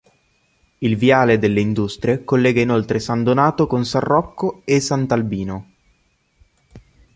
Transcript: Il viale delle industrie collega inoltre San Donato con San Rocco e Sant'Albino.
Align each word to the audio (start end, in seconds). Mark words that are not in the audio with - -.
Il 0.79 0.95
viale 0.95 1.37
delle 1.37 1.59
industrie 1.61 2.23
collega 2.23 2.59
inoltre 2.59 2.97
San 2.97 3.21
Donato 3.21 3.67
con 3.67 3.85
San 3.85 4.01
Rocco 4.01 4.63
e 4.65 4.79
Sant'Albino. 4.79 5.67